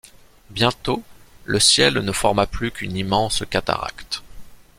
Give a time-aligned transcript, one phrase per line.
[0.49, 1.03] Bientôt,
[1.45, 4.23] le ciel ne forma plus qu'une immense cataracte.